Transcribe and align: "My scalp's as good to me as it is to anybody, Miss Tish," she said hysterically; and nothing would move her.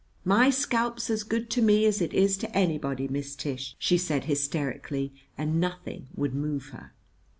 "My 0.25 0.49
scalp's 0.49 1.11
as 1.11 1.21
good 1.21 1.51
to 1.51 1.61
me 1.61 1.85
as 1.85 2.01
it 2.01 2.11
is 2.11 2.35
to 2.37 2.49
anybody, 2.57 3.07
Miss 3.07 3.35
Tish," 3.35 3.75
she 3.77 3.99
said 3.99 4.23
hysterically; 4.23 5.13
and 5.37 5.59
nothing 5.59 6.07
would 6.15 6.33
move 6.33 6.69
her. 6.69 6.93